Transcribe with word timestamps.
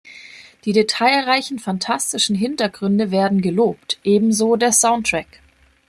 Die 0.65 0.73
detailreichen, 0.73 1.59
fantastischen 1.59 2.35
Hintergründe 2.35 3.11
werden 3.11 3.39
gelobt, 3.39 3.99
ebenso 4.03 4.55
der 4.55 4.71
Soundtrack. 4.71 5.41